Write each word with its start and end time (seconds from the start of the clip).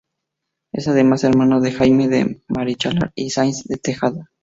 Es 0.71 0.87
además 0.87 1.23
hermano 1.23 1.61
de 1.61 1.73
Jaime 1.73 2.07
de 2.07 2.41
Marichalar 2.47 3.11
y 3.13 3.29
Sáenz 3.29 3.65
de 3.65 3.77
Tejada. 3.77 4.31